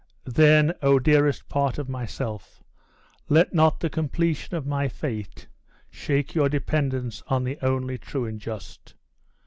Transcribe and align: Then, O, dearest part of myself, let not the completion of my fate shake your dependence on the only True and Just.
Then, 0.25 0.73
O, 0.81 0.97
dearest 0.97 1.47
part 1.47 1.77
of 1.77 1.87
myself, 1.87 2.63
let 3.29 3.53
not 3.53 3.81
the 3.81 3.89
completion 3.91 4.55
of 4.55 4.65
my 4.65 4.87
fate 4.87 5.47
shake 5.91 6.33
your 6.33 6.49
dependence 6.49 7.21
on 7.27 7.43
the 7.43 7.59
only 7.61 7.99
True 7.99 8.25
and 8.25 8.39
Just. 8.39 8.95